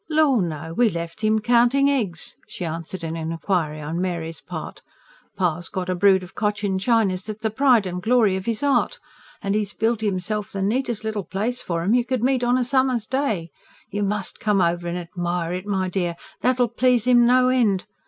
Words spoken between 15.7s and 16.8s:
dear that'll